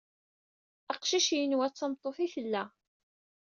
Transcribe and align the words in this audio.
Aqcic 0.93 1.27
yenwa 1.37 1.67
d 1.71 1.73
tameṭṭut 1.75 2.17
i 2.25 2.27
tella. 2.33 2.63